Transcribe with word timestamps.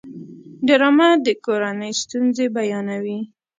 ډرامه 0.67 1.09
د 1.25 1.27
کورنۍ 1.45 1.91
ستونزې 2.03 2.45
بیانوي 2.55 3.19